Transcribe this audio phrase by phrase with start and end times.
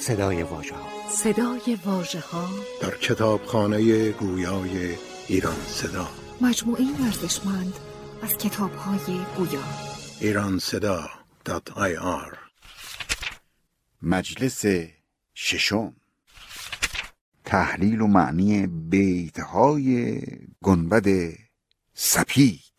[0.00, 2.48] صدای واژه ها صدای واژه ها
[2.82, 4.94] در کتابخانه گویای
[5.28, 6.08] ایران صدا.
[6.40, 7.74] مجموعه ارزشمند
[8.22, 9.62] از کتاب های گویا.
[10.20, 11.08] ایران صدا
[11.74, 12.38] آی آر
[14.02, 14.64] مجلس
[15.34, 15.96] ششم.
[17.44, 20.20] تحلیل و معنی بیت های
[20.62, 21.06] گنبد
[21.94, 22.69] سپید.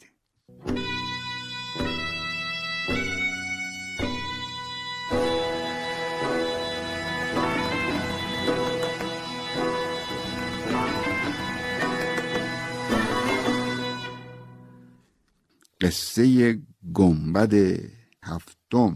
[15.81, 16.59] قصه
[16.93, 17.79] گنبد
[18.23, 18.95] هفتم.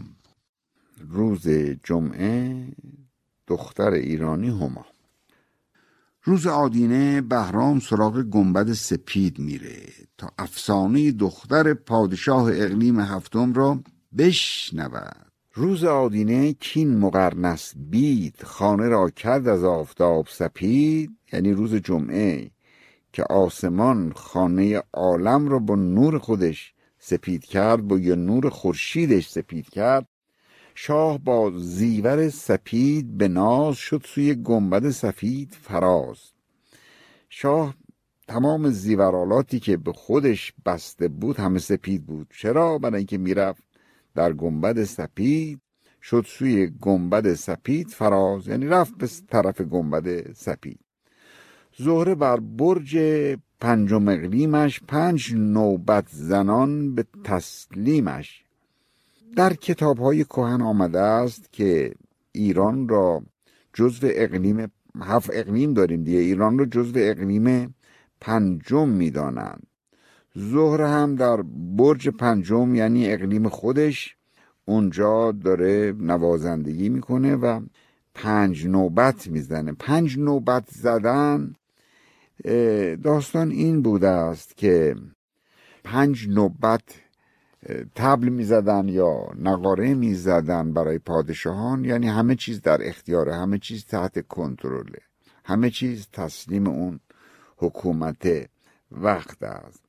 [1.08, 1.48] روز
[1.84, 2.66] جمعه
[3.46, 4.86] دختر ایرانی هما.
[6.22, 9.82] روز آدینه بهرام سراغ گنبد سپید میره
[10.18, 13.80] تا افسانه دختر پادشاه اقلیم هفتم را
[14.18, 15.26] بشنود.
[15.54, 22.50] روز آدینه کین مقرنس بید خانه را کرد از آفتاب سپید یعنی روز جمعه
[23.12, 26.75] که آسمان خانه عالم را با نور خودش
[27.06, 30.08] سپید کرد با یه نور خورشیدش سپید کرد.
[30.74, 36.18] شاه با زیور سپید به ناز شد سوی گنبد سفید فراز.
[37.28, 37.74] شاه
[38.28, 42.26] تمام زیورالاتی که به خودش بسته بود همه سپید بود.
[42.38, 43.62] چرا؟ برای اینکه می‌رفت
[44.14, 45.60] در گنبد سپید
[46.02, 50.80] شد سوی گنبد سپید فراز یعنی رفت به طرف گنبد سپید.
[51.78, 52.98] زهره بر برج
[53.60, 58.44] پنجم اقلیمش پنج نوبت زنان به تسلیمش.
[59.36, 61.94] در کتاب های کهن آمده است که
[62.32, 63.22] ایران را
[63.72, 67.74] جزو اقلیم هفت اقلیم داریم دیگه ایران را جزو اقلیم
[68.20, 69.66] پنجم می‌دانند.
[70.38, 71.42] ظهر هم در
[71.76, 74.16] برج پنجم یعنی اقلیم خودش
[74.64, 77.60] اونجا داره نوازندگی می‌کنه و
[78.14, 79.72] پنج نوبت می‌زنه.
[79.72, 81.54] پنج نوبت زدن
[83.02, 84.96] داستان این بوده است که
[85.84, 86.82] پنج نوبت
[87.94, 91.84] تبل می‌زدن یا نقاره می‌زدن برای پادشاهان.
[91.84, 94.98] یعنی همه چیز در اختیاره همه چیز تحت کنترله
[95.44, 97.00] همه چیز تسلیم اون
[97.56, 98.48] حکومت
[98.92, 99.80] وقت است.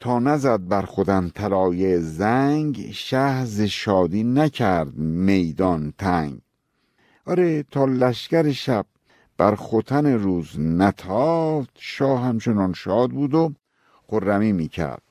[0.00, 6.40] تا نزد بر خودن طلایه زنگ شهز شادی نکرد میدان تنگ.
[7.24, 8.86] آره تا لشکر شب
[9.36, 13.54] بر خوتن روز نتافت شاه همچنان شاد بود و
[14.06, 15.02] خرمی می‌کرد.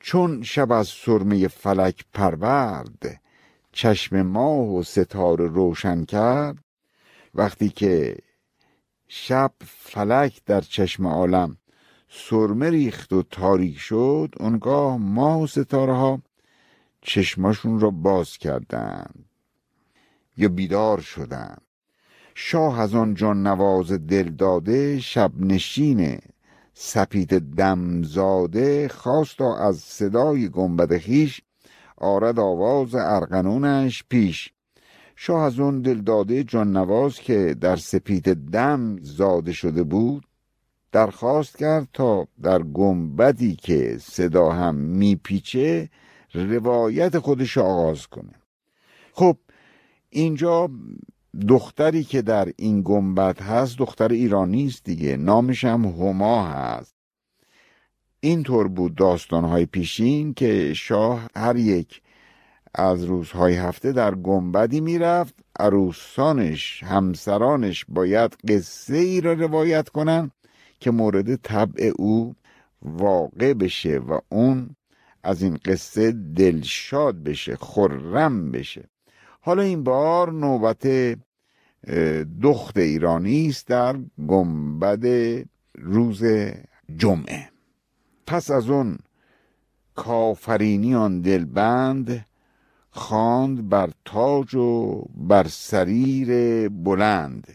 [0.00, 3.20] چون شب از سرمه فلک پرورد
[3.72, 6.58] چشم ماه و ستاره روشن کرد
[7.34, 8.16] وقتی که
[9.08, 11.56] شب فلک در چشم عالم
[12.08, 16.22] سرمه ریخت و تاریک شد اونگاه ماه و ستاره ها
[17.00, 19.24] چشماشون را باز کردند
[20.36, 21.65] یا بیدار شدند.
[22.38, 26.18] شاه از آن جان نواز دل داده شب نشین
[26.74, 31.40] سپید دمزاده خواستا از صدای گنبد خیش
[31.96, 34.52] آرد آواز ارغنونش پیش.
[35.14, 40.24] شاه از اون دلداده جان نواز که در سپید دم زاده شده بود
[40.92, 45.88] درخواست کرد تا در گنبدی که صدا هم میپیچه
[46.34, 48.34] روایت خودش آغاز کنه.
[49.12, 49.36] خب
[50.10, 50.70] اینجا
[51.48, 55.16] دختری که در این گنبد هست دختر ایرانی است دیگه.
[55.16, 56.94] نامش هم هما هست.
[58.20, 62.02] اینطور بود داستانهای پیشین که شاه هر یک
[62.74, 65.34] از روزهای هفته در گنبدی می‌رفت.
[65.58, 70.30] عروسانش همسرانش باید قصه ای را روایت کنن
[70.80, 72.34] که مورد طبع او
[72.82, 74.76] واقع بشه و اون
[75.22, 78.88] از این قصه دلشاد بشه خرم بشه.
[79.46, 80.86] حالا این بار نوبت
[82.42, 83.96] دخت ایرانی است در
[84.28, 85.04] گنبد
[85.78, 86.24] روز
[86.96, 87.48] جمعه.
[88.26, 88.98] پس از اون
[89.94, 92.26] کافرینی آن دلبند
[92.90, 96.28] خواند بر تاج و بر سریر
[96.68, 97.46] بلند.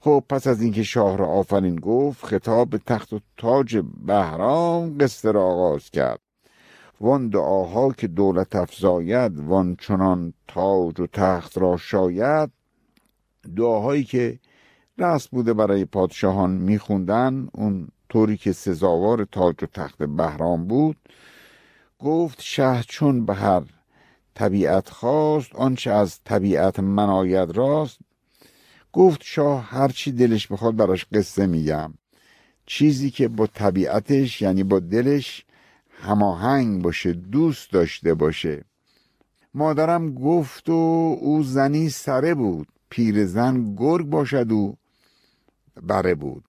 [0.00, 5.32] خب پس از اینکه شاه را آفرین گفت خطاب به تخت و تاج بهرام قصه
[5.32, 6.20] را آغاز کرد.
[7.00, 12.50] وان دعاها که دولت افزاید وان چنان تاج و تخت را شاید.
[13.56, 14.38] دعاهایی که
[14.98, 20.96] رسم بوده برای پادشاهان میخوندن اون طوری که سزاوار تاج و تخت بهرام بود.
[21.98, 23.62] گفت شه چون به هر
[24.34, 27.98] طبیعت خواست آنچه از طبیعت مناید راست.
[28.92, 31.94] گفت شاه هرچی دلش بخواد براش قصه میگم.
[32.66, 35.44] چیزی که با طبیعتش یعنی با دلش
[36.00, 38.64] هماهنگ باشه دوست داشته باشه.
[39.54, 40.72] مادرم گفت و
[41.20, 42.68] او زنی سره بود.
[42.90, 44.76] پیرزن گرگ باشد و
[45.82, 46.44] بره بود.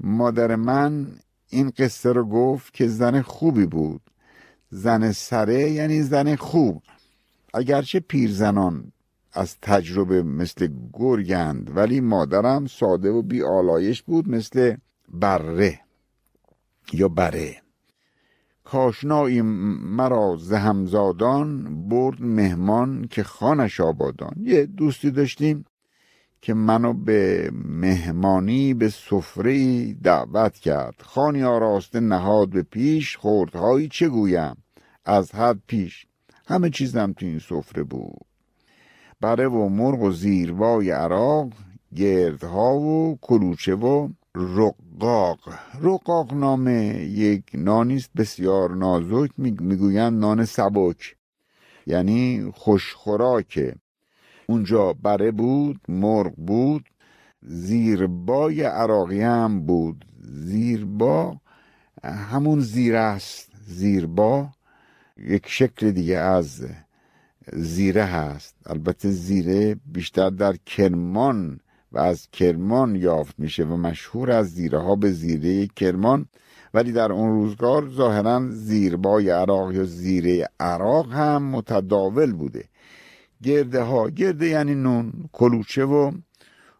[0.00, 1.06] مادر من
[1.48, 4.00] این قصه رو گفت که زن خوبی بود.
[4.70, 6.82] زن سره یعنی زن خوب.
[7.54, 8.92] اگرچه پیرزنان
[9.32, 14.76] از تجربه مثل گرگند ولی مادرم ساده و بی آلایش بود مثل
[15.08, 15.80] بره
[16.92, 17.61] یا بره.
[18.72, 24.32] کاشنایی مرا زهمزادان برد مهمان که خانش آبادان.
[24.40, 25.64] یه دوستی داشتیم
[26.40, 30.94] که منو به مهمانی به سفره دعوت کرد.
[31.02, 34.56] خانی آراسته نهاد به پیش خوردهایی چه گویم؟
[35.04, 36.06] از حد پیش.
[36.46, 38.26] همه چیزم تو این سفره بود.
[39.20, 41.52] بره و مرغ و زیربای عراق
[41.96, 45.38] گردها و کلوچه و رقاق.
[45.82, 51.16] رقاق نامه یک نانیست بسیار نازک می‌گویند نان سبک
[51.86, 53.74] یعنی خوشخوراکه.
[54.46, 56.84] اونجا بره بود مرغ بود
[57.42, 60.04] زیربای عراقی هم بود.
[60.20, 61.36] زیربا
[62.04, 63.50] همون زیر است.
[63.66, 64.48] زیربا
[65.16, 66.66] یک شکل دیگه از
[67.52, 68.56] زیره هست.
[68.66, 71.60] البته زیره بیشتر در کرمان
[71.92, 76.26] و از کرمان یافت میشه و مشهور از زیره ها به زیره کرمان.
[76.74, 82.64] ولی در اون روزگار ظاهرا زیربای عراق یا زیره عراق هم متداول بوده.
[83.42, 86.12] گرده ها گرده یعنی نون کلوچه و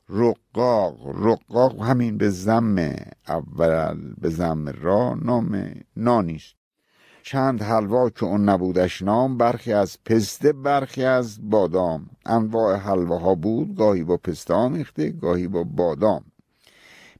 [0.08, 1.26] رقاق.
[1.26, 2.96] رقاق همین به زم
[3.28, 6.61] اول به زم را نام نانیست.
[7.24, 12.10] چند حلوا که اون نبودش نام برخی از پسته برخی از بادام.
[12.26, 16.24] انواع حلواها بود گاهی با پسته آمیخته گاهی با بادام.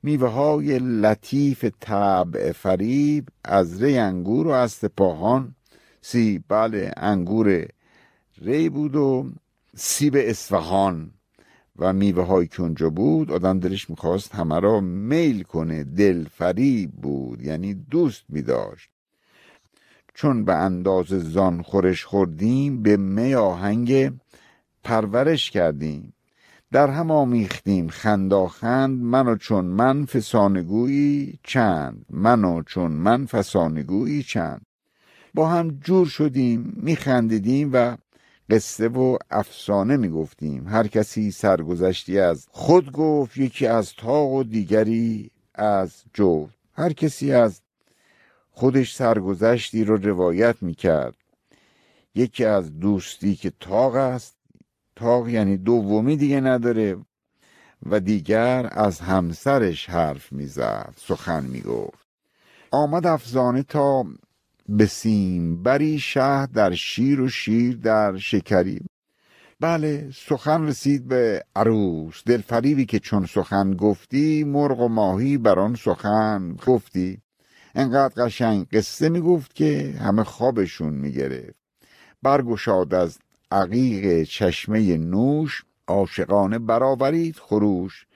[0.03, 5.55] میوه های لطیف طبع فریب از ری انگور و از سپاهان.
[6.01, 7.67] سی بله انگور
[8.43, 9.31] ری بود و
[9.77, 11.11] سیب اصفهان.
[11.79, 15.85] و میوه هایی که اونجا بود آدم دلش می‌خواست همه را میل کنه.
[15.85, 18.92] دل فریب بود یعنی دوست میداشت.
[20.15, 24.13] چون به انداز زان خورش خوردیم به می آهنگ
[24.85, 26.13] پرورش کردیم.
[26.73, 34.23] در هم آمیختیم خنداخند من و چون من فسانگویی چند من و چون من فسانگویی
[34.23, 34.67] چند.
[35.35, 37.97] با هم جور شدیم میخندیدیم و
[38.51, 45.31] قصه و افسانه می‌گفتیم هر کسی سرگذشتی از خود گفت یکی از تاق و دیگری
[45.55, 47.61] از جفت هر کسی از
[48.53, 51.15] خودش سرگذشتی رو روایت می‌کرد.
[52.15, 54.37] یکی از دوستی که تاق است
[54.97, 56.97] تاق یعنی دومی دیگه نداره
[57.91, 62.07] و دیگر از همسرش حرف می‌زد سخن می‌گفت.
[62.71, 64.05] آمد افزانه تا
[64.69, 68.81] به سیم بری شهر در شیر و شیر در شکری.
[69.61, 72.23] بله سخن رسید به عروس.
[72.27, 77.19] دلفریبی که چون سخن گفتی مرغ و ماهی بر آن سخن گفتی.
[77.75, 78.67] انقدر قشنگ.
[78.69, 81.55] قصه می‌گفت که همه خوابشون می‌گرفت.
[82.23, 83.19] برگشاد از
[83.51, 88.07] عقیق چشمه نوش عاشقانه برآورید خروش.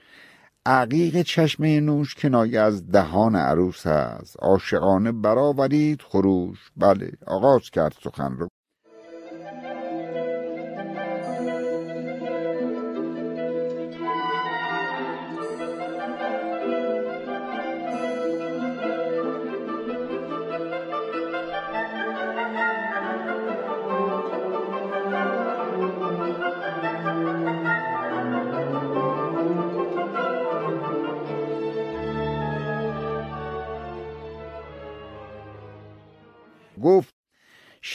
[0.65, 4.35] عقیق چشمه نوش کنایه از دهان عروس است.
[4.39, 6.71] عاشقانه برآورید خروش.
[6.77, 8.47] بله آغاز کرد سخن رو.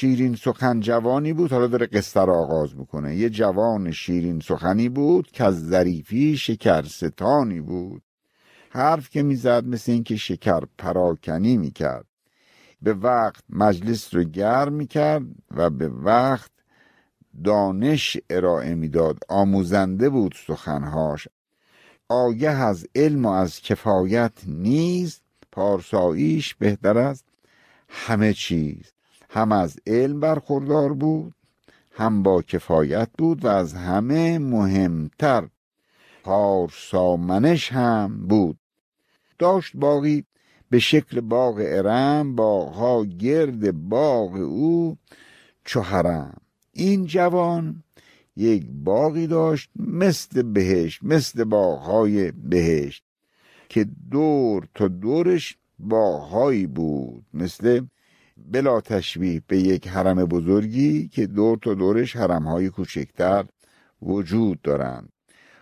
[0.02, 3.16] شیرین سخن جوانی بود حالا داره قصه رو آغاز می‌کنه.
[3.16, 8.02] یه جوان شیرین سخنی بود که از ظریفی شکرستانی بود.
[8.70, 12.06] حرف که می‌زد مثل اینکه شکر پراکنی می‌کرد.
[12.82, 16.50] به وقت مجلس رو گرم می‌کرد و به وقت
[17.44, 19.18] دانش ارائه می‌داد.
[19.28, 21.28] آموزنده بود سخنهاش.
[22.08, 25.20] آگه از علم و از کفایت نیز
[25.52, 27.24] پارساییش بهتر است.
[27.88, 28.91] همه چیز.
[29.32, 31.34] هم از علم برخوردار بود
[31.92, 35.48] هم با کفایت بود و از همه مهمتر
[36.24, 38.58] پارسامنش هم بود.
[39.38, 40.24] داشت باقی
[40.70, 44.96] به شکل باغ ارم باغها گرد باغ او
[45.64, 46.36] چهرم
[46.72, 47.82] این جوان
[48.36, 53.04] یک باغی داشت مثل بهشت مثل باغهای بهشت
[53.68, 57.80] که دور تا دورش باغهایی بود مثل
[58.50, 63.44] بلا تشبیه به یک حرم بزرگی که دور تا دورش حرمهای کوچکتر
[64.02, 65.08] وجود دارند.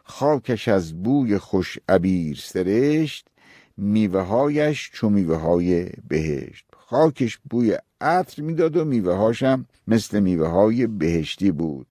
[0.05, 3.29] خاکش از بوی خوش عبیر سرشت
[3.77, 6.65] میوه هایش چو میوه های بهشت.
[6.77, 11.87] خاکش بوی عطر می‌داد و میوه هاشم مثل میوه های بهشتی بود.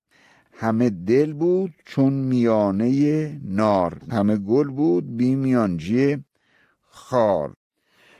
[0.53, 4.01] همه دل بود چون میانه نار.
[4.12, 6.24] همه گل بود بی میانجی
[6.89, 7.53] خار.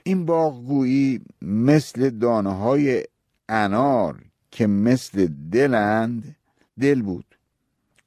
[0.10, 3.04] این باغ گویی مثل دانه های
[3.50, 6.36] انار که مثل دلند
[6.80, 7.26] دل بود.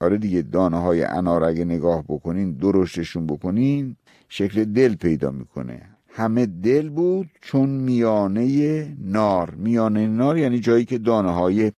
[0.00, 3.96] آره دیگه دانه های انار اگه نگاه بکنین درشتشون بکنین
[4.28, 5.82] شکل دل پیدا می‌کنه.
[6.08, 9.50] همه دل بود چون میانه نار.
[9.50, 11.72] میانه نار یعنی جایی که دانه های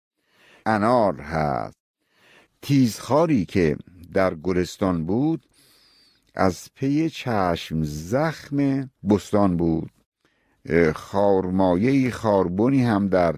[0.67, 1.77] انار هست.
[2.63, 3.77] تیزخاری که
[4.13, 5.47] در گلستان بود
[6.35, 9.91] از پی چشم زخم بستان بود.
[10.95, 13.35] خارمایه خاربونی هم در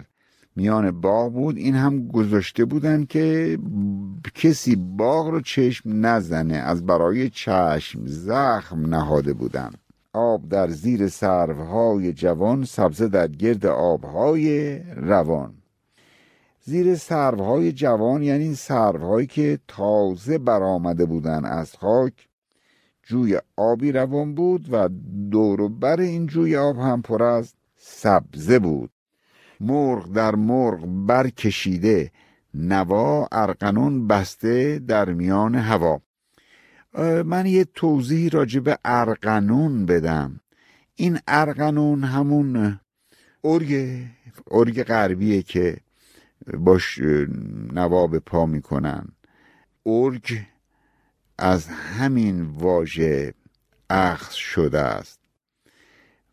[0.55, 1.57] میان باغ بود.
[1.57, 3.57] این هم گذاشته بودن که
[4.35, 9.71] کسی باغ رو چشم نزنه از برای چشم زخم نهاده بودن.
[10.13, 15.53] آب در زیر سروهای جوان سبزه در گرد آبهای روان.
[16.63, 22.13] زیر سروهای جوان یعنی سروهایی که تازه برآمده بودن از خاک.
[23.09, 24.89] جوی آبی روان بود و
[25.31, 28.89] دور بر این جوی آب هم پر از سبزه بود.
[29.59, 32.11] مرغ در مرغ برکشیده
[32.53, 36.01] نوا ارقنون بسته در میان هوا.
[37.25, 40.39] من یه توضیح راجع به ارقنون بدم.
[40.95, 42.79] این ارقنون همون
[43.43, 44.01] ارگ
[44.51, 45.77] ارگ غربیه که
[46.57, 46.99] باش
[47.73, 49.07] نوا به پا می‌کنن.
[49.85, 50.39] ارگ
[51.37, 53.33] از همین واژه
[53.89, 55.19] اخذ شده است.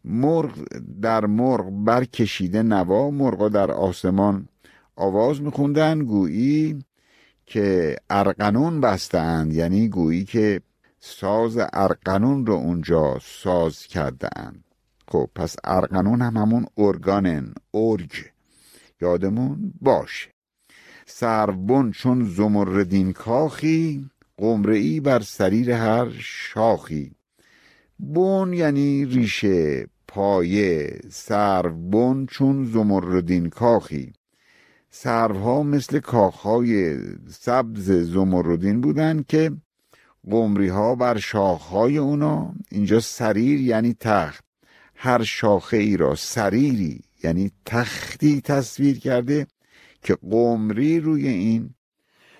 [0.04, 0.68] مرغ
[1.02, 4.48] در مرغ برکشیده نوا مرغا در آسمان
[4.96, 6.84] آواز میخوندن گویی
[7.46, 10.60] که ارقنون بستند یعنی گویی که
[11.00, 14.64] ساز ارقنون رو اونجا ساز کرده اند
[15.08, 18.12] خب پس ارقنون هم همون ارگانن ارگ.
[19.00, 20.30] یادمون باشه.
[21.06, 27.12] سربون چون زمردین کاخی قمره ای بر سریر هر شاخی.
[27.98, 34.12] بون یعنی ریشه پایه سربون چون زمردین کاخی.
[34.90, 36.98] سروها مثل کاخهای
[37.30, 39.52] سبز زمردین بودند که
[40.30, 44.44] قمری ها بر شاخهای اونا اینجا سریر یعنی تخت.
[44.94, 49.46] هر شاخه ای را سریری یعنی تختی تصویر کرده
[50.02, 51.74] که قمری روی این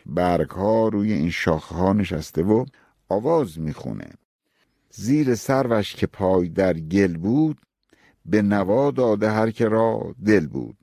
[0.06, 2.64] برگ ها روی این شاخه ها نشسته و
[3.08, 4.10] آواز می‌خونه.
[4.90, 7.60] زیر سروش که پای در گل بود
[8.26, 10.76] به نوا داده هر که را دل بود.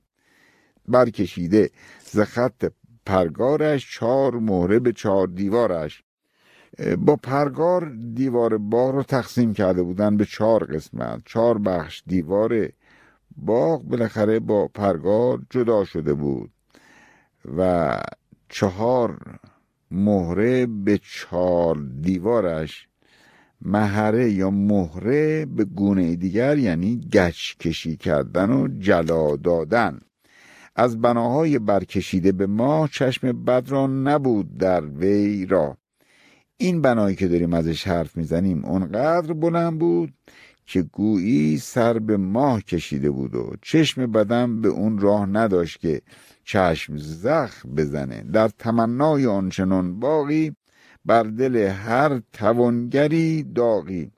[0.88, 1.70] برکشیده
[2.04, 2.72] ز خط
[3.06, 6.02] پرگارش چهار مهره به چهار دیوارش.
[6.98, 11.22] با پرگار دیوار باغ رو تقسیم کرده بودن به چهار قسمت.
[11.24, 12.68] چهار بخش دیوار
[13.36, 16.50] باغ بالاخره با پرگار جدا شده بود.
[17.56, 17.90] و
[18.52, 19.38] چهار
[19.90, 22.88] مهره به چهار دیوارش
[23.62, 29.98] مهره یا مهره به گونه دیگر یعنی گچ کشی کردن و جلا دادن.
[30.76, 35.76] از بناهای برکشیده به ما چشم بد را نبود در وی را.
[36.56, 40.12] این بنایی که داریم ازش حرف می‌زنیم اونقدر بلند بود
[40.66, 46.02] که گویی سر به ماه کشیده بود و چشم بدم به اون راه نداشت که
[46.44, 48.22] چشم زخ بزنه.
[48.22, 50.52] در تمنای آنچنان باقی
[51.04, 54.10] بر دل هر توانگری داغی.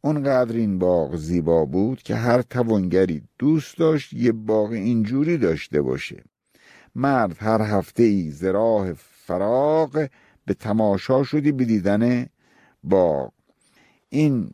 [0.00, 6.22] اونقدر این باغ زیبا بود که هر توانگری دوست داشت یه باغ اینجوری داشته باشه.
[6.94, 10.08] مرد هر هفته ای زراح فراغ
[10.46, 12.26] به تماشا شدی به دیدن
[12.84, 13.32] باغ.
[14.08, 14.50] این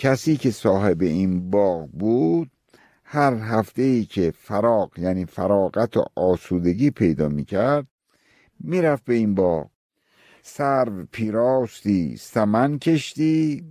[0.00, 2.50] کسی که صاحب این باغ بود
[3.04, 7.86] هر هفته ای که فراغ یعنی فراغت و آسودگی پیدا می‌کرد
[8.60, 9.70] می‌رفت به این باغ.
[10.42, 13.64] سرو پیراستی سمن کشتی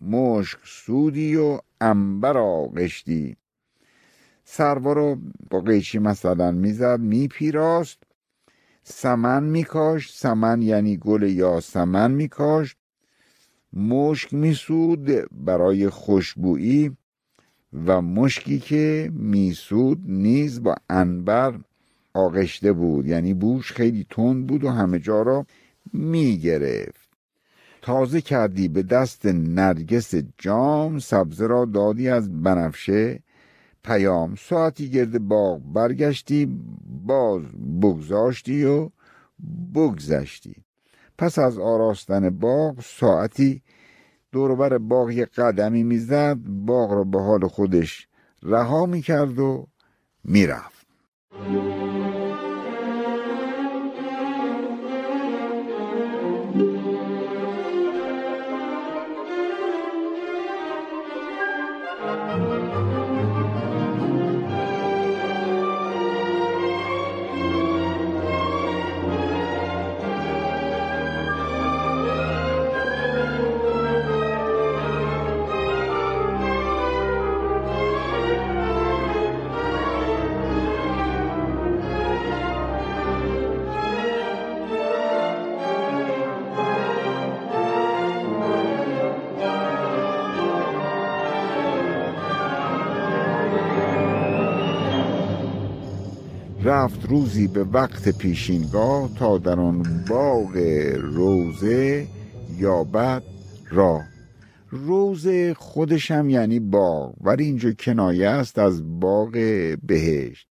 [0.00, 3.36] مشک سودی و انبر آغشتی.
[4.44, 5.16] سروا رو
[5.50, 8.02] با قیچی مثلا می‌زد میپیراست
[8.82, 12.77] سمن میکاشت سمن یعنی گل یا سمن میکاشت
[13.72, 15.08] مشک میسود
[15.44, 16.96] برای خوشبویی
[17.86, 21.60] و مشکی که میسود نیز با انبر
[22.14, 23.06] آغشته بود.
[23.06, 25.46] یعنی بوش خیلی تند بود و همه جا را
[25.92, 27.08] می‌گرفت.
[27.82, 33.22] تازه کردی به دست نرگس جام سبزه را دادی از بنفشه.
[33.84, 36.60] پیام ساعتی گرد باغ برگشتی
[37.06, 37.42] باز
[37.82, 38.90] بگذاشتی و
[39.74, 40.54] بگذشتی.
[41.18, 43.62] پس از آراستن باغ ساعتی
[44.32, 48.08] دوربر باغ یه قدمی می‌زد باغ را به حال خودش
[48.42, 49.66] رها می‌کرد و
[50.24, 50.86] می‌رفت.
[96.68, 100.56] رفت روزی به وقت پیشینگاه تا در آن باغ
[101.00, 102.06] روزه
[102.58, 103.22] یابد
[103.70, 104.00] را
[104.70, 109.30] روزه خودش هم یعنی باغ ولی اینجا کنایه است از باغ
[109.82, 110.48] بهشت.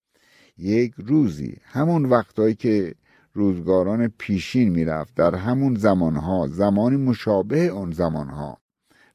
[0.58, 2.96] یک روزی همون وقتهایی که
[3.34, 8.58] روزگاران پیشین می‌رفت در همون زمانها زمانی مشابه اون زمانها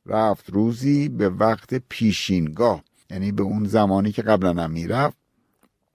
[0.06, 2.82] رفت روزی به وقت پیشینگاه.
[3.10, 5.17] یعنی به اون زمانی که قبلا هم می‌رفت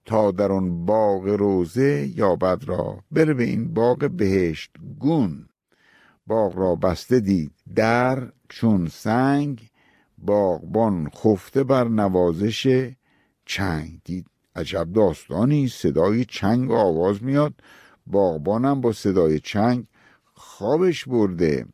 [0.04, 2.98] تا در آن باغ روزه یابد را.
[3.10, 5.48] بره به این باغ بهشت گون.
[6.26, 7.52] باغ را بسته دید.
[7.74, 9.70] در چون سنگ
[10.18, 12.90] باغبان خفته بر نوازش
[13.46, 14.26] چنگ دید.
[14.56, 17.54] عجب داستانی صدای چنگ آواز میاد.
[18.06, 19.86] باغبانم با صدای چنگ
[20.34, 21.66] خوابش برده.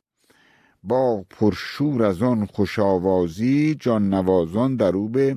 [0.85, 5.37] باغ پرشور از آن خوشاوازی جان نوازان در او به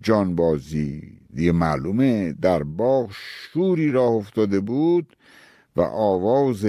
[0.00, 5.16] جانبازی دیگه معلومه در باغ شوری راه افتاده بود
[5.76, 6.66] و آواز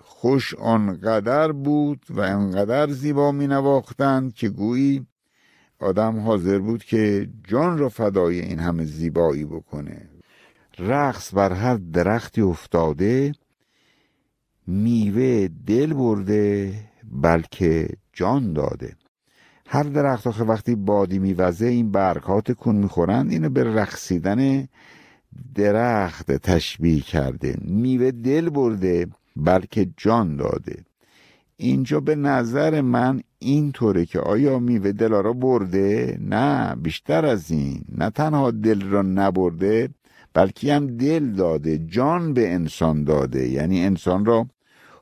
[0.00, 5.06] خوش آنقدر بود و انقدر زیبا می نواختند که گویی
[5.78, 10.08] آدم حاضر بود که جان را فدای این همه زیبایی بکنه.
[10.78, 13.32] رقص بر هر درختی افتاده
[14.66, 16.74] میوه دل برده
[17.12, 18.96] بلکه جان داده.
[19.72, 24.68] هر درخت آخه وقتی بادی میوزه این برگات کن می‌خورند اینو به رقصیدن
[25.54, 27.56] درخت تشبیه کرده.
[27.60, 29.06] میوه دل برده
[29.36, 30.76] بلکه جان داده.
[31.56, 37.82] اینجا به نظر من اینطوره که آیا میوه دل را برده؟ نه بیشتر از این.
[37.98, 39.88] نه تنها دل را نبرده
[40.34, 43.48] بلکه هم دل داده جان به انسان داده.
[43.48, 44.46] یعنی انسان را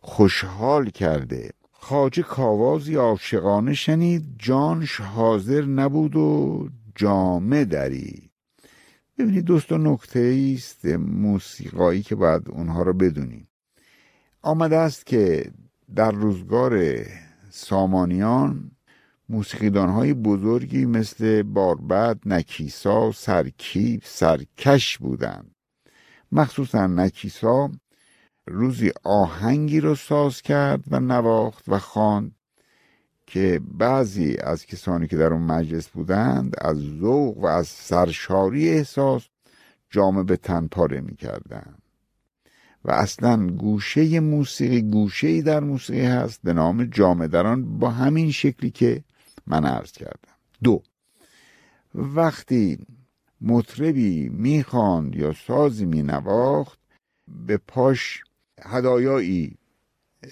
[0.01, 1.51] خوشحال کرده.
[1.83, 8.31] خاجه کاوازی عاشقانه شنید جانش حاضر نبود و جامه دری
[9.19, 13.49] ببینید دوستان نکته است موسیقایی که باید اونها رو بدونیم
[14.43, 15.53] آمده است که
[15.95, 17.05] در روزگار
[17.51, 18.71] سامانیان
[19.29, 25.55] موسیقیدان های بزرگی مثل باربد، نکیسا، سرکیب، سرکش بودند.
[26.33, 27.71] مخصوصا نکیسا
[28.47, 32.35] روزی آهنگی رو ساز کرد و نواخت و خواند
[33.27, 39.29] که بعضی از کسانی که در اون مجلس بودند از ذوق و از سرشاری احساس
[39.91, 41.83] جامه به تن پاره می‌کردند.
[42.85, 48.31] و اصلا گوشه موسیقی گوشه ای در موسیقی هست به نام جامه دران با همین
[48.31, 49.05] شکلی که
[49.47, 50.35] من عرض کردم.
[50.63, 50.83] دو
[51.95, 52.79] وقتی
[53.41, 56.79] مطربی می‌خواند یا سازی مینواخت
[57.47, 58.23] به پاش
[58.63, 59.57] هدایایی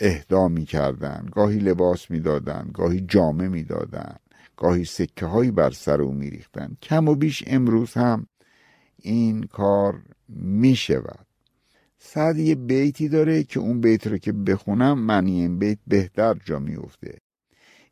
[0.00, 4.20] اهدا می‌کردند گاهی لباس می‌دادند گاهی جامه می‌دادند
[4.56, 8.26] گاهی سکه هایی بر سر او میریختند کم و بیش امروز هم
[8.96, 11.26] این کار می‌شود.
[11.98, 16.58] سعد یه بیتی داره که اون بیت رو که بخونم معنی این بیت بهتر جا
[16.58, 17.18] میفته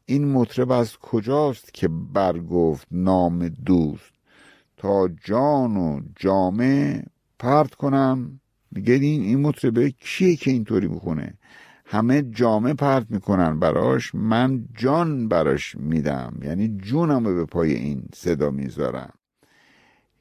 [0.06, 4.12] این مطرب از کجاست که برگفت نام دوست؟
[4.76, 7.04] تا جان و جامه
[7.38, 8.40] پرت کنم
[8.72, 11.34] میگه این این مطربه کیه که اینطوری می‌خونه؟
[11.84, 16.38] همه جامه پرت می‌کنن براش من جان براش میدم.
[16.42, 19.12] یعنی جونم به پای این صدا می‌ذارم.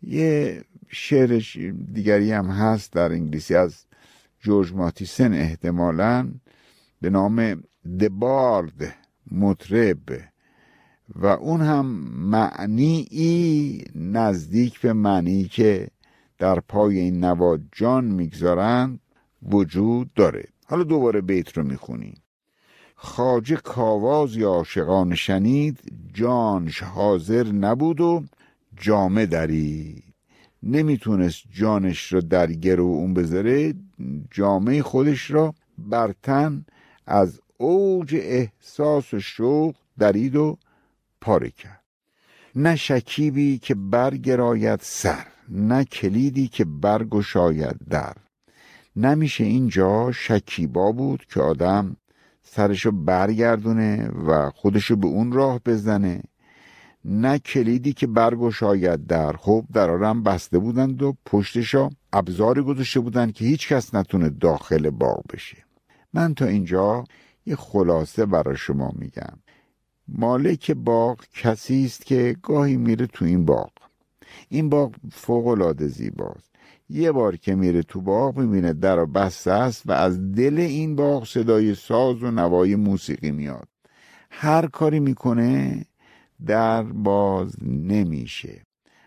[0.03, 1.41] یه شعر
[1.93, 3.85] دیگری هم هست در انگلیسی از
[4.39, 6.31] جورج ماتیسن احتمالا
[7.01, 7.63] به نام
[7.99, 8.95] دبارد
[9.31, 9.97] مطرب.
[11.15, 15.87] و اون هم معنی ای نزدیک به معنی که
[16.39, 18.99] در پای این نواد جان می‌گذارند
[19.49, 20.45] وجود داره.
[20.65, 22.21] حالا دوباره بیت رو می‌خونیم
[22.95, 25.79] خاجه کاواز یا عاشقان شنید
[26.13, 28.23] جانش حاضر نبود و
[28.77, 30.03] جامه دری
[30.63, 33.73] نمی‌تونست جانش رو در گرو اون بذاره
[34.31, 36.65] جامعه خودش را بر تن
[37.05, 40.57] از اوج احساس و شوق درید و
[41.21, 41.84] پاره کرد.
[42.55, 48.13] نه شکیبی که برگراید سر نه کلیدی که برگشاید در.
[48.95, 51.95] نمیشه اینجا شکیبا بود که آدم
[52.43, 56.23] سرشو برگردونه و خودشو به اون راه بزنه.
[57.05, 59.33] نه کلیدی که برگشاید در.
[59.33, 65.23] خب درارم بسته بودند و پشتشا ابزاری گذاشته بودند که هیچ کس نتونه داخل باغ
[65.33, 65.57] بشه.
[66.13, 67.03] من تا اینجا
[67.45, 69.44] یه خلاصه برای شما میگم.
[70.07, 73.71] مالک باغ کسی است که گاهی میره تو این باغ.
[74.49, 76.51] این باغ فوق العاده زیباست.
[76.89, 80.95] یه بار که میره تو باغ می‌بینه در و بسته است و از دل این
[80.95, 83.67] باغ صدای ساز و نوای موسیقی میاد.
[84.29, 85.85] هر کاری می‌کنه
[86.45, 88.61] در باز نمیشه.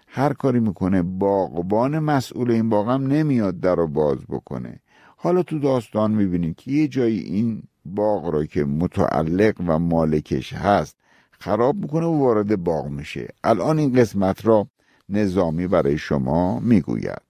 [0.06, 4.80] هر کاری می‌کنه باغبان مسئول این باغم نمیاد در رو باز بکنه.
[5.16, 7.62] حالا تو داستان می‌بینید که یه جایی این
[7.94, 10.96] باغ را که متعلق و مالکش هست
[11.30, 13.28] خراب می‌کنه و وارد باغ میشه.
[13.44, 14.66] الان این قسمت را
[15.08, 17.27] نظامی برای شما می‌گوید.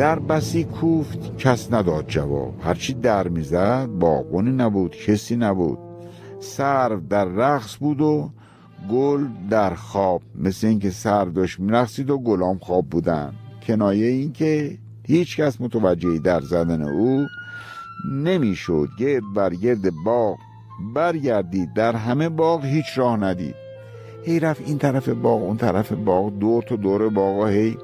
[0.00, 2.54] در بسی کوفت کس نداد جواب.
[2.62, 5.78] هرچی در می‌زد باغبانی نبود کسی نبود.
[6.40, 8.30] سرو در رقص بود و
[8.90, 10.22] گل در خواب.
[10.34, 13.32] مثل اینکه سر داشت میرقصید و گلام خواب بودن.
[13.66, 17.26] کنایه این که هیچ کس متوجهی در زدن او
[18.12, 18.88] نمی‌شد.
[18.98, 20.36] گرد بر گرد باغ
[20.94, 21.72] برگردید.
[21.74, 23.54] در همه باغ هیچ راه ندید.
[24.24, 26.38] هی رفت این طرف باغ اون طرف باغ.
[26.38, 27.76] دور تو دور باغ هی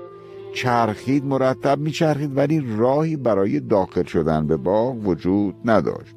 [0.57, 6.15] چرخید مرتب میچرخید ولی راهی برای داخل شدن به باغ وجود نداشت.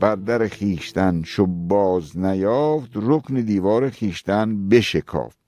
[0.00, 5.38] بر در خیشتن شو باز نیافت رکن دیوار خیشتن بشکافت.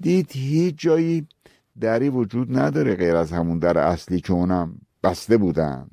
[0.00, 1.26] دید هیچ جایی
[1.80, 5.90] دری وجود نداره غیر از همون در اصلی که اونم بسته بودن.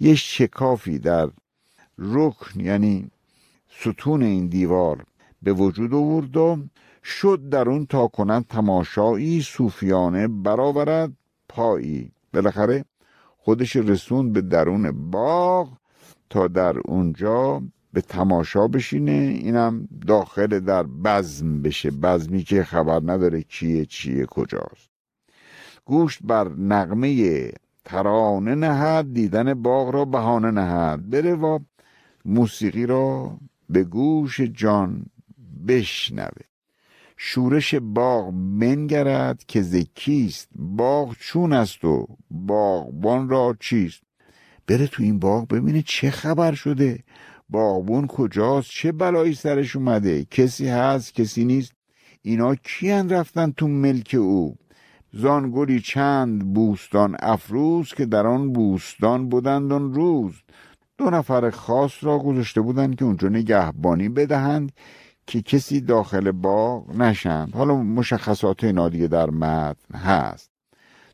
[0.00, 1.30] یه شکافی در
[1.98, 3.10] رکن یعنی
[3.80, 5.04] ستون این دیوار
[5.42, 6.58] به وجود آورد و
[7.04, 11.12] شد در اون تا کنند تماشایی صوفیانه برآورد
[11.48, 12.12] پایی.
[12.34, 12.84] بالاخره
[13.38, 15.68] خودش رسون به درون باغ
[16.30, 19.12] تا در اونجا به تماشا بشینه.
[19.12, 21.90] اینم داخل در بزم بشه.
[21.90, 24.90] بزمی که خبر نداره کیه چیه کجاست.
[25.84, 27.52] گوشت بر نغمه
[27.84, 31.10] ترانه نهد دیدن باغ را بهانه نهد.
[31.10, 31.58] بره و
[32.24, 33.38] موسیقی را
[33.70, 35.06] به گوش جان
[35.68, 36.47] بشنوه.
[37.20, 44.02] شورش باغ منگرد که زکیست باغ چون است و باغبان را چیست؟
[44.66, 47.04] بره تو این باغ ببینه چه خبر شده.
[47.48, 51.72] باغبون کجاست؟ چه بلایی سرش اومده؟ کسی هست؟ کسی نیست؟
[52.22, 54.56] اینا کیان رفتن تو ملک او؟
[55.12, 60.34] زانگلی چند بوستان افروز که در آن بوستان بودند آن روز.
[60.98, 64.72] دو نفر خاص را گذاشته بودند که اونجا نگهبانی بدهند.
[65.28, 70.50] که کسی داخل باغ نشند حالا مشخصات اینا دیگه در متن هست.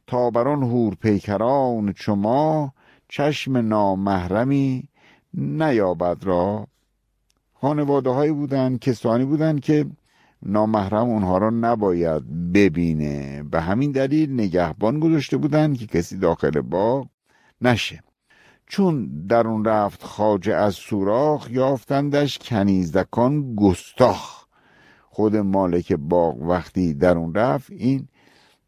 [0.06, 2.72] تا بران هور پیکران شما
[3.08, 4.88] چشم نامحرمی
[5.34, 6.66] نیابد را.
[7.54, 9.86] خانواده هایی بودن کسانی بودن که
[10.42, 13.42] نامحرم اونها را نباید ببینه.
[13.42, 17.06] به همین دلیل نگهبان گذاشته بودن که کسی داخل باغ
[17.60, 18.03] نشه.
[18.66, 24.44] چون در اون رفت خاجه از سوراخ یافتندش کنیزدکان گستاخ.
[25.08, 28.08] خود مالک باغ وقتی در اون رفت این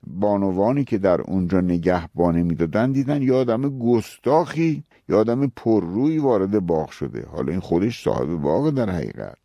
[0.06, 6.90] بانوانی که در اونجا نگهبانی می‌دادن دیدن یه آدم گستاخی یه آدم پرروی وارد باغ
[6.90, 7.26] شده.
[7.26, 9.36] حالا این خودش صاحب باغ در حقیقت.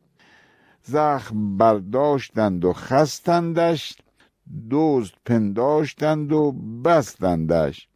[0.83, 3.97] زخم برداشتند و خستندش
[4.71, 6.51] دزد پنداشتند و
[6.85, 7.87] بستندش.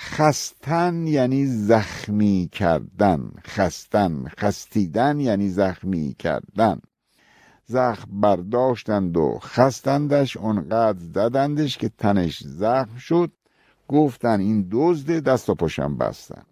[0.00, 3.30] خستن یعنی زخمی کردن.
[3.46, 6.80] خستن خستیدن یعنی زخمی کردن.
[7.66, 13.32] زخم برداشتند و خستندش اونقدر زدندش که تنش زخم شد.
[13.88, 16.42] گفتن این دزد دست و پشم بستن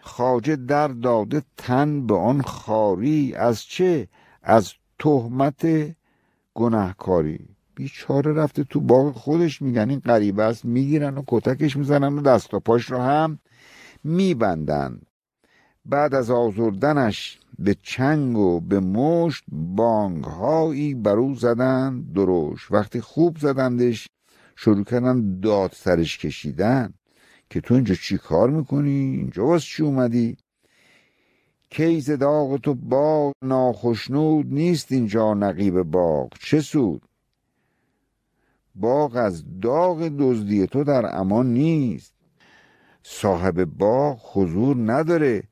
[0.00, 4.08] خاجه در داده تن به آن خاری از چه؟
[4.42, 5.66] از تهمت
[6.54, 7.53] گناهکاری.
[7.74, 12.54] بیچاره رفته تو باغ خودش میگن این غریبه است می‌گیرن و کتکش می‌زنن و دست
[12.54, 13.38] و پاش رو هم
[14.04, 15.06] میبندند
[15.86, 23.38] بعد از آزردنش به چنگ و به مشت بانگهایی بر او زدند دروش وقتی خوب
[23.38, 24.08] زدندش
[24.56, 26.94] شروع کردن داد سرش کشیدن
[27.50, 30.36] که تو اینجا چی کار می‌کنی؟ اینجا واس چی اومدی؟
[31.70, 37.02] کیز داغ تو باغ ناخشنود نیست اینجا نقیب باغ چه سود؟
[38.74, 42.14] باغ از داغ دزدی تو در امان نیست.
[43.02, 45.42] صاحب باغ حضور نداره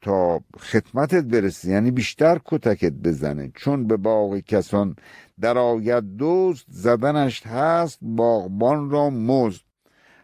[0.00, 3.52] تا خدمتت برسی یعنی بیشتر کتکت بزنه.
[3.54, 4.96] چون به باغ کسان
[5.40, 9.60] در آید دوست زدنش هست باغبان را مزد.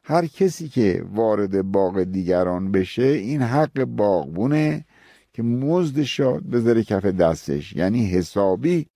[0.04, 4.84] هر کسی که وارد باغ دیگران بشه این حق باغبونه
[5.32, 8.86] که مزد شاد بذاره کف دستش یعنی حسابی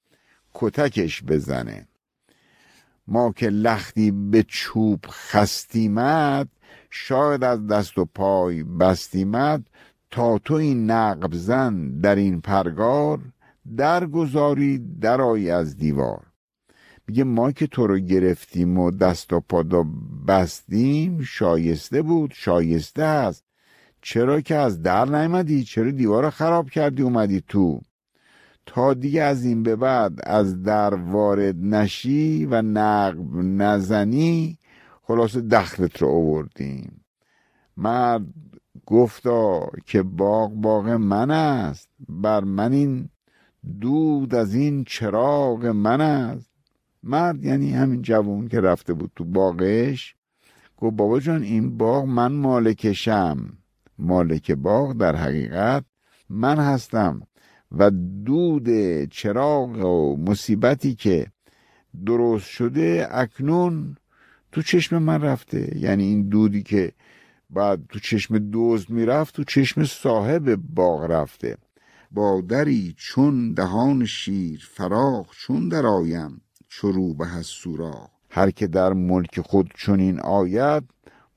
[0.55, 1.89] کتکش بزنه.
[3.07, 6.49] ما که لختی به چوب خستیمت
[6.91, 9.63] شاید از دست و پای بستیمت
[10.11, 13.21] تا تو این نقب زن در این پرگار
[13.77, 16.27] درگذاری درایی از دیوار.
[17.07, 19.87] میگه ما که تو رو گرفتیم و دست و پادا
[20.29, 23.45] بستیم شایسته بود شایسته است.
[24.03, 27.81] چرا که از در نیمدی چرا دیوار رو خراب کردی؟ اومدی تو؟
[28.67, 34.59] تا دیگه از این به بعد از در وارد نشی و نقب نزنی
[35.03, 37.05] خلاصه دخلت رو آوردیم.
[37.77, 38.27] مرد
[38.87, 43.09] گفتا که باغ باغ من است بر من این
[43.81, 46.51] دود از این چراغ من است.
[47.03, 50.15] مرد یعنی همین جوون که رفته بود تو باغش
[50.77, 53.59] گفت بابا جان این باغ من مالکشم.
[53.99, 55.85] مالک باغ در حقیقت
[56.29, 57.23] من هستم.
[57.79, 57.91] و
[58.25, 58.69] دود
[59.05, 61.27] چراغ و مصیبتی که
[62.07, 63.97] درست شده اکنون
[64.53, 65.79] تو چشم من رفته.
[65.79, 66.93] یعنی این دودی که
[67.51, 71.57] بعد تو چشم دزد می‌رفت تو چشم صاحب باغ رفته.
[72.11, 78.09] با دری چون دهان شیر فراخ چون در آیم چرو به سوراخ.
[78.31, 80.85] هر که در ملک خود چنین آید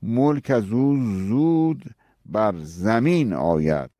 [0.02, 0.96] ملک از او
[1.28, 1.84] زود
[2.26, 3.95] بر زمین آید.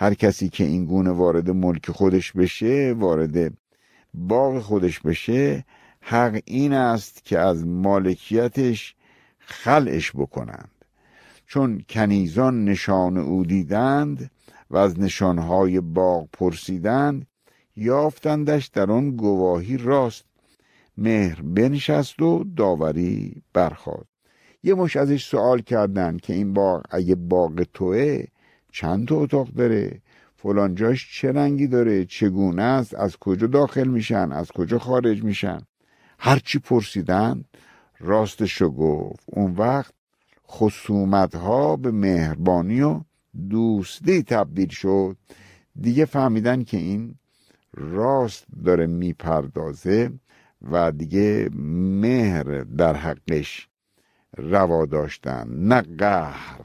[0.00, 3.52] هر کسی که این گونه وارد ملک خودش بشه وارد
[4.14, 5.64] باغ خودش بشه
[6.00, 8.94] حق این است که از مالکیتش
[9.38, 10.70] خلعش بکنند.
[11.46, 14.30] چون کنیزان نشان او دیدند
[14.70, 17.26] و از نشانهای باغ پرسیدند
[17.76, 20.24] یافتندش در آن گواهی راست.
[20.98, 24.10] مهر بنشست و داوری برخواست
[24.62, 28.24] یه مش ازش سوال کردن که این باغ اگه باغ توه
[28.72, 30.02] چند تا اتاق داره؟
[30.36, 35.60] فلان جاش چه رنگی داره؟ چگونه است؟ از کجا داخل میشن؟ از کجا خارج میشن؟
[36.18, 37.44] هرچی پرسیدن
[37.98, 39.24] راستشو گفت.
[39.26, 39.94] اون وقت
[40.48, 43.00] خصومت ها به مهربانی و
[43.50, 45.16] دوستی تبدیل شد.
[45.80, 47.14] دیگه فهمیدن که این
[47.74, 50.10] راست داره می‌پردازه
[50.62, 51.50] و دیگه
[52.00, 53.68] مهر در حقش
[54.36, 55.48] روا داشتن.
[55.48, 56.60] نه قهر.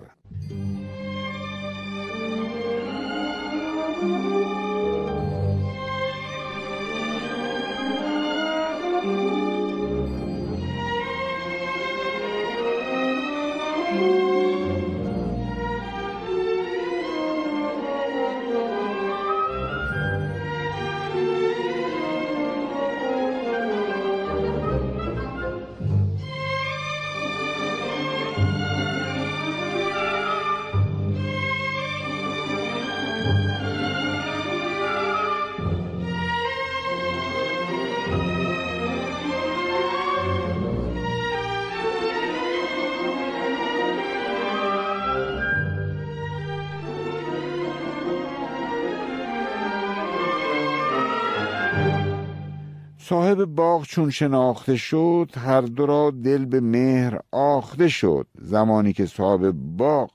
[53.08, 58.28] صاحب باغ چون شناخته شد هر دو را دل به مهر آخته شد.
[58.40, 60.12] زمانی که صاحب باغ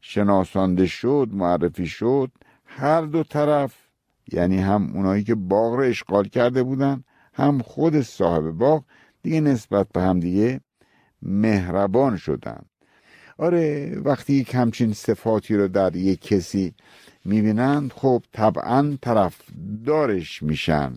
[0.00, 2.30] شناسانده شد معرفی شد
[2.64, 3.74] هر دو طرف
[4.32, 8.84] یعنی هم اونایی که باغ را اشغال کرده بودن هم خود صاحب باغ
[9.22, 10.60] دیگه نسبت به هم دیگه
[11.22, 12.62] مهربان شدن
[13.38, 16.74] آره وقتی یک همچین صفاتی رو در یک کسی
[17.24, 19.40] می‌بینند خب طبعا طرف
[19.84, 20.96] دارش میشن.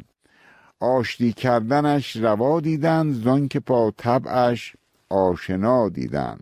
[0.81, 4.75] آشتی کردنش روا دیدن زان که پا طبعش
[5.09, 6.39] آشنا دیدن.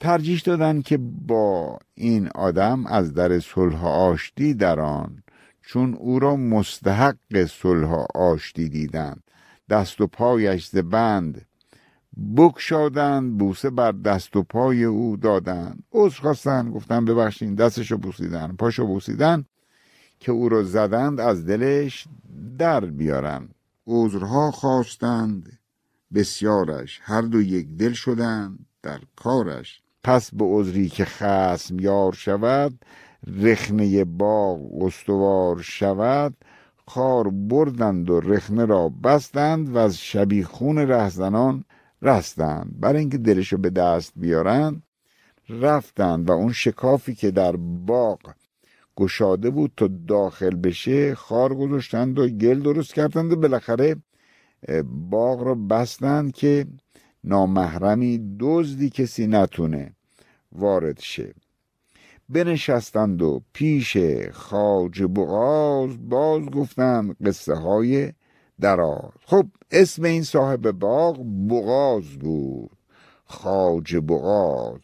[0.00, 5.22] ترجیح دادن که با این آدم از در صلح آشتی در آن
[5.62, 9.22] چون او را مستحق صلح آشتی دیدند
[9.70, 11.46] دست و پایش ز بند
[12.36, 15.82] بکشادند بوسه بر دست و پای او دادند.
[15.92, 19.44] عذر خواستن گفتن ببخشین دستشو بوسیدن پاشو بوسیدن
[20.20, 22.06] که او را زدند از دلش
[22.58, 23.48] در بیارن
[23.86, 25.58] عذرها خواستند.
[26.14, 29.82] بسیارش هر دو یک دل شدند در کارش.
[30.04, 32.84] پس به عذری که خسم یار شود
[33.26, 36.34] رخنه باغ استوار شود.
[36.86, 41.64] خار بردند و رخنه را بستند و از شبیخون رهزنان
[42.02, 42.80] رستند.
[42.80, 44.82] برای اینکه دلشو به دست بیارند
[45.48, 48.34] رفتند و اون شکافی که در باغ
[48.96, 53.96] گشاده بود تا داخل بشه خار گذاشتند و گل درست کردند و بالاخره
[54.84, 56.66] باغ را بستند که
[57.24, 59.92] نامحرمی دزدی کسی نتونه
[60.52, 61.34] وارد شه.
[62.28, 63.96] بنشستند و پیش
[64.32, 68.12] خاج بغاز باز گفتند قصه های
[68.60, 69.10] دراز.
[69.26, 72.70] خب اسم این صاحب باغ بغاز بود
[73.24, 74.80] خاج بغاز.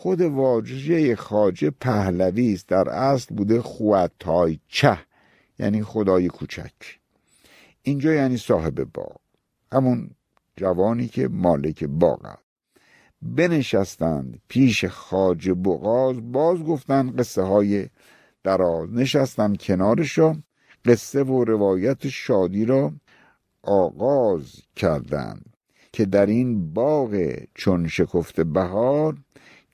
[0.00, 2.68] خود واژه خاجه پهلوی است.
[2.68, 4.98] در اصل بوده خوتای چه
[5.58, 6.72] یعنی خدای کوچک.
[7.82, 9.16] اینجا یعنی صاحب باغ.
[9.72, 10.10] همون
[10.56, 12.42] جوانی که مالک باغ است.
[13.22, 16.32] بنشستند پیش خاج بغاز.
[16.32, 17.88] باز گفتند قصه های
[18.44, 18.92] دراز.
[18.92, 20.20] نشستم کنارش
[20.84, 22.92] قصه و روایت شادی را
[23.62, 25.56] آغاز کردند
[25.92, 29.16] که در این باغ چون شکفت بهار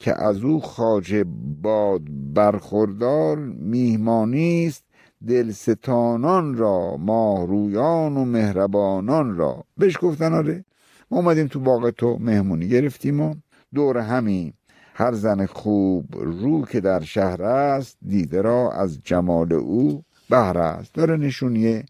[0.04, 1.24] که از او خاجه
[1.62, 2.02] باد
[2.34, 4.84] برخوردار میهمانی است
[5.28, 9.64] دلستانان را ماهرویان و مهربانان را.
[9.76, 10.64] بهش گفتن آره
[11.10, 13.34] ما اومدیم تو باغ تو مهمونی گرفتیم و
[13.74, 14.52] دور همین
[14.94, 20.94] هر زن خوب رو که در شهر است دیده را از جمال او بهره است.
[20.94, 21.84] داره نشونیه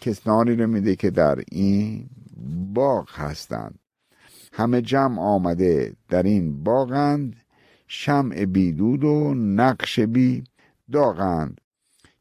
[0.00, 2.08] کسانی رو میده که در این
[2.74, 3.78] باغ هستند.
[4.52, 7.36] همه جمع آمده در این باغند.
[7.86, 10.44] شمع بیدود و نقش بی
[10.92, 11.60] داغند.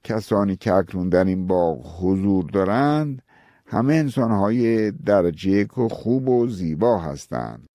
[0.03, 3.21] کسانی که اکنون در این باغ حضور دارند
[3.65, 7.69] همه انسانهای درجه و خوب و زیبا هستند.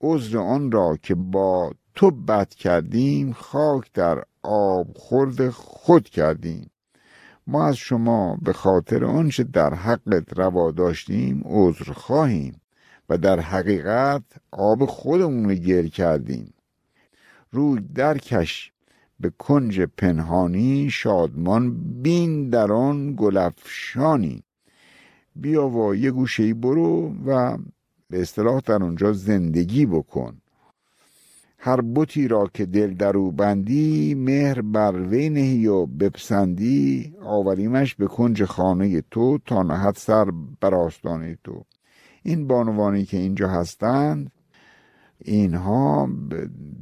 [0.00, 6.70] عذر آن را که با تو بد کردیم خاک در آب خورد خود کردیم.
[7.46, 12.60] ما از شما به خاطر آنچه در حقت روا داشتیم عذر خواهیم
[13.08, 16.54] و در حقیقت آب خودمون رو گل کردیم.
[17.54, 18.72] روی درکش.
[19.20, 24.42] به کنج پنهانی شادمان بین در آن گلفشانی
[25.36, 27.58] بیا و یه گوشه برو و
[28.10, 30.40] به اصطلاح در اونجا زندگی بکن.
[31.58, 37.14] هر بتی را که دل در او بندی مهر بر وی نهی و بپسندی.
[37.22, 41.64] آوریمش به کنج خانه تو تا نهد سر بر آستانه تو.
[42.22, 44.32] این بانوانی که اینجا هستند
[45.24, 46.08] اینها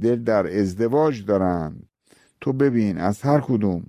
[0.00, 1.88] دل در ازدواج دارند.
[2.40, 3.82] تو ببین از هر کدوم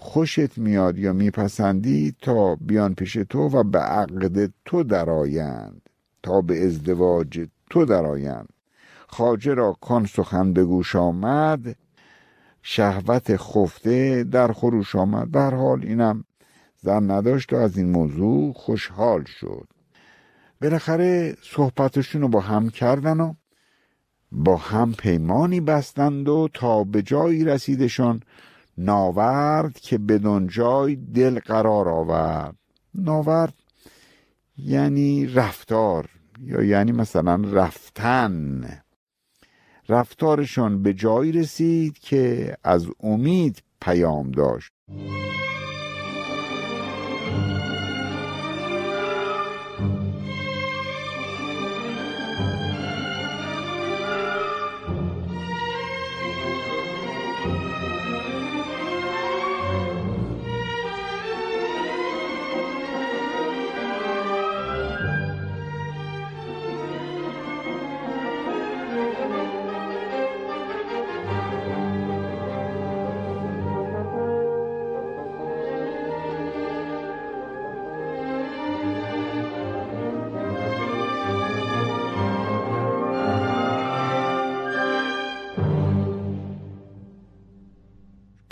[0.00, 5.82] خوشت میاد یا میپسندی تا بیان پیش تو و به عقد تو درآیند.
[6.22, 8.48] تا به ازدواج تو درآیند.
[9.06, 11.76] خاجه را کان سخن به گوش آمد
[12.62, 15.30] شهوت خفته در خروش آمد.
[15.30, 16.24] در حال اینم
[16.80, 19.68] زن نداشت و از این موضوع خوشحال شد.
[20.62, 23.34] بالاخره صحبتشون رو با هم کردن و
[24.32, 28.22] با هم پیمانی بستند و تا به جایی رسیدشان
[28.78, 32.56] ناورد که بدون جای دل قرار آورد.
[32.94, 33.54] ناورد
[34.56, 36.08] یعنی رفتار
[36.40, 38.68] یا یعنی مثلا رفتن.
[39.88, 44.72] رفتارشان به جایی رسید که از امید پیام داشت.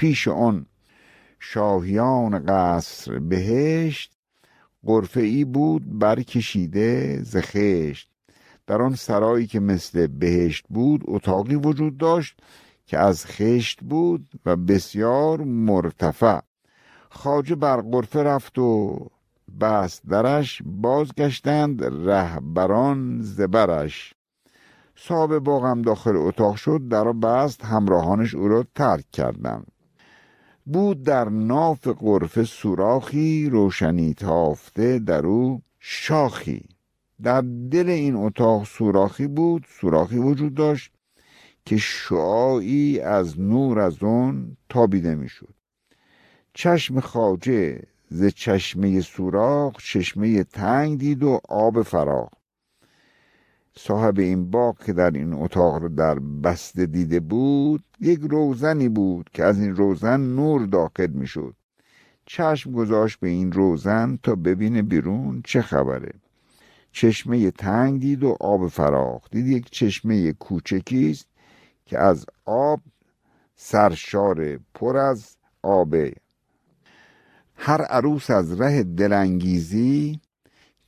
[0.06, 0.66] پیش آن.
[1.40, 4.12] شاهیان قصر بهشت
[4.84, 8.10] قرفه ای بود برکشیده ز خشت.
[8.66, 12.40] در آن سرایی که مثل بهشت بود اتاقی وجود داشت
[12.86, 16.40] که از خشت بود و بسیار مرتفع.
[17.10, 18.98] خاجه بر قرفه رفت و
[19.60, 24.14] بست درش بازگشتند رهبران زبرش
[24.96, 29.75] صاحب باغم داخل اتاق شد در بست همراهانش او را ترک کردند.
[30.66, 36.68] بود در ناف قرفه سوراخی روشنی تافته در او شاخی.
[37.22, 37.40] در
[37.70, 40.92] دل این اتاق سوراخی بود سوراخی وجود داشت
[41.64, 45.54] که شعاعی از نور از اون تابیده می‌شد.
[46.54, 52.28] چشم خاجه ز چشمه سوراخ چشمه تنگ دید و آب فراخ
[53.78, 59.30] صاحب این باغ که در این اتاق رو در بسته دیده بود یک روزنی بود
[59.32, 61.54] که از این روزن نور داخل می‌شد.
[62.26, 66.12] چشم گذاشت به این روزن تا ببینه بیرون چه خبره.
[66.92, 69.30] چشمه تنگ دید و آب فراخ.
[69.30, 71.26] دید یک چشمه کوچکی است
[71.86, 72.80] که از آب
[73.56, 76.12] سرشار پر از آبه.
[77.54, 80.20] هر عروس از ره دلانگیزی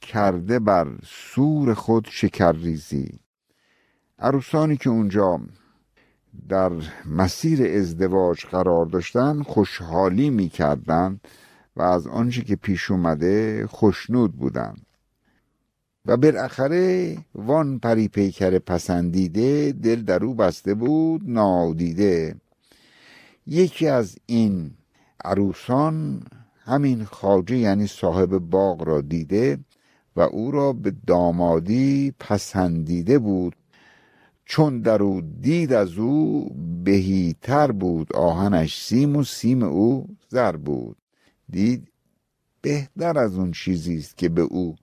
[0.01, 3.19] کرده بر سور خود شکرریزی.
[4.19, 5.41] عروسانی که اونجا
[6.49, 6.73] در
[7.07, 11.21] مسیر ازدواج قرار داشتن خوشحالی می‌کردند
[11.77, 14.87] و از آنچه که پیش اومده خوشنود بودند
[16.07, 22.37] و بالاخره وان پری پیکر پسندیده دل در او بسته بود نادیده.
[23.47, 24.71] یکی از این
[25.25, 26.23] عروسان
[26.65, 29.59] همین خاجه یعنی صاحب باغ را دیده
[30.19, 33.57] و او را به دامادی پسندیده بود.
[34.45, 36.51] چون در او دید از او
[36.85, 38.16] بهیتر بود.
[38.16, 40.97] آهنش سیم و سیم او زر بود.
[41.51, 41.89] دید
[42.61, 44.77] بهتر از اون چیزی است که به او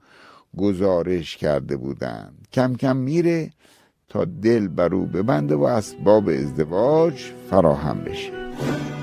[0.58, 2.48] گزارش کرده بودند.
[2.52, 3.50] کم کم میره
[4.10, 7.14] تا دل بر او ببنده و اسباب ازدواج
[7.50, 8.95] فراهم بشه.